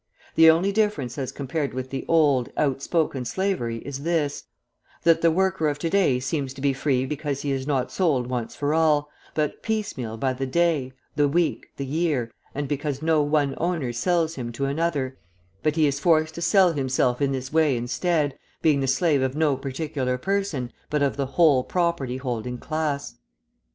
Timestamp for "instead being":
17.77-18.79